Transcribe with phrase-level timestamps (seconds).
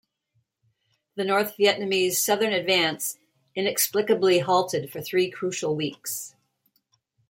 [1.13, 3.19] The North Vietnamese southern advance
[3.53, 6.33] inexplicably halted for three crucial weeks.